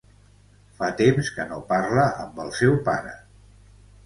Fa 0.79 0.87
temps 1.01 1.29
que 1.35 1.45
no 1.51 1.59
parla 1.73 2.07
amb 2.25 2.41
el 2.47 2.51
seu 2.63 2.75
pare. 2.89 3.15